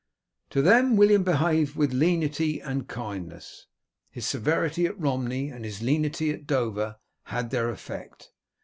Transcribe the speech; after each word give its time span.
To 0.49 0.63
them 0.63 0.95
William 0.95 1.21
behaved 1.23 1.75
with 1.75 1.93
lenity 1.93 2.59
and 2.59 2.87
kindness. 2.87 3.67
His 4.09 4.25
severity 4.25 4.87
at 4.87 4.99
Romney 4.99 5.49
and 5.49 5.63
his 5.63 5.83
lenity 5.83 6.31
at 6.31 6.47
Dover 6.47 6.95
had 7.25 7.51
their 7.51 7.69
effect. 7.69 8.31